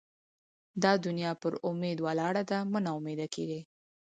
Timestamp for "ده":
2.49-2.57